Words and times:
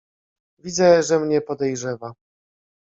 "Widzę, 0.57 1.03
że 1.03 1.19
mnie 1.19 1.41
podejrzewa." 1.41 2.13